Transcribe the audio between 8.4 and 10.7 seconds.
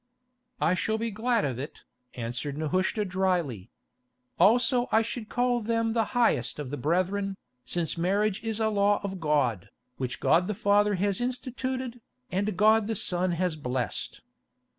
is a law of God, which God the